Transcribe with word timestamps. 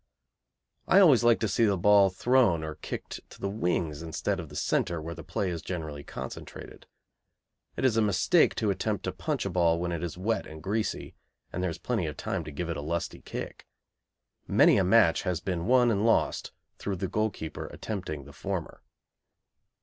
I 0.87 0.99
always 0.99 1.23
like 1.23 1.39
to 1.41 1.47
see 1.47 1.63
the 1.63 1.77
ball 1.77 2.09
thrown 2.09 2.63
or 2.63 2.73
kicked 2.73 3.19
to 3.29 3.39
the 3.39 3.47
wings 3.51 4.01
instead 4.01 4.39
of 4.39 4.49
the 4.49 4.55
centre, 4.55 4.99
where 4.99 5.13
the 5.13 5.23
play 5.23 5.51
is 5.51 5.61
generally 5.61 6.03
concentrated. 6.03 6.87
It 7.77 7.85
is 7.85 7.97
a 7.97 8.01
mistake 8.01 8.55
to 8.55 8.71
attempt 8.71 9.03
to 9.03 9.11
punch 9.11 9.45
a 9.45 9.49
ball 9.51 9.77
when 9.79 9.91
it 9.91 10.01
is 10.01 10.17
wet 10.17 10.47
and 10.47 10.63
greasy 10.63 11.13
and 11.53 11.61
there 11.61 11.69
is 11.69 11.77
plenty 11.77 12.07
of 12.07 12.17
time 12.17 12.43
to 12.45 12.51
give 12.51 12.67
it 12.67 12.77
a 12.77 12.81
lusty 12.81 13.21
kick. 13.21 13.67
Many 14.47 14.77
a 14.79 14.83
match 14.83 15.21
has 15.21 15.39
been 15.39 15.67
won 15.67 15.91
and 15.91 16.03
lost 16.03 16.51
through 16.79 16.95
the 16.95 17.07
goalkeeper 17.07 17.67
attempting 17.67 18.23
the 18.25 18.33
former. 18.33 18.81